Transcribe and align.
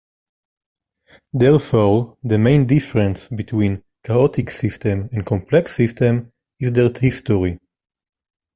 Therefore, 1.31 2.17
the 2.23 2.39
main 2.39 2.65
difference 2.65 3.29
between 3.29 3.83
chaotic 4.03 4.49
systems 4.49 5.13
and 5.13 5.23
complex 5.23 5.75
systems 5.75 6.31
is 6.59 6.73
their 6.73 6.89
history. 6.99 7.59